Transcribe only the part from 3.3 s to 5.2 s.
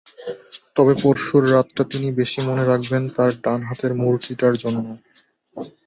ডান হাতের মূর্তিটার জন্যই।